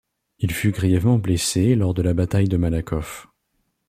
Il 0.39 0.51
fut 0.51 0.71
grièvement 0.71 1.19
blessé 1.19 1.75
lors 1.75 1.93
de 1.93 2.01
la 2.01 2.15
bataille 2.15 2.47
de 2.49 2.57
Malakoff. 2.57 3.27